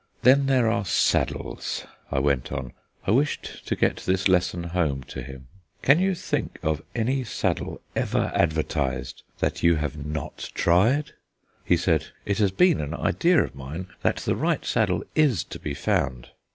Then 0.23 0.47
there 0.47 0.67
are 0.67 0.83
saddles," 0.83 1.85
I 2.11 2.17
went 2.17 2.51
on 2.51 2.73
I 3.05 3.11
wished 3.11 3.67
to 3.67 3.75
get 3.75 3.97
this 3.97 4.27
lesson 4.27 4.63
home 4.63 5.03
to 5.03 5.21
him. 5.21 5.45
"Can 5.83 5.99
you 5.99 6.15
think 6.15 6.57
of 6.63 6.81
any 6.95 7.23
saddle 7.23 7.81
ever 7.95 8.31
advertised 8.33 9.21
that 9.41 9.61
you 9.61 9.75
have 9.75 10.03
not 10.03 10.49
tried?" 10.55 11.11
He 11.63 11.77
said: 11.77 12.07
"It 12.25 12.39
has 12.39 12.49
been 12.49 12.81
an 12.81 12.95
idea 12.95 13.43
of 13.43 13.53
mine 13.53 13.89
that 14.01 14.15
the 14.17 14.35
right 14.35 14.65
saddle 14.65 15.03
is 15.13 15.43
to 15.43 15.59
be 15.59 15.75
found." 15.75 16.29